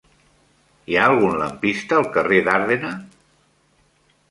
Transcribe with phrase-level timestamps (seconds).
[0.93, 2.93] Hi ha algun lampista al carrer d'Ardena?